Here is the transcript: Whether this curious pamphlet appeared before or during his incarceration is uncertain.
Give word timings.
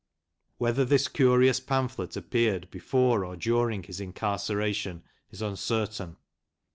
Whether 0.57 0.83
this 0.83 1.07
curious 1.07 1.59
pamphlet 1.59 2.17
appeared 2.17 2.71
before 2.71 3.23
or 3.23 3.35
during 3.37 3.83
his 3.83 3.99
incarceration 3.99 5.03
is 5.29 5.43
uncertain. 5.43 6.17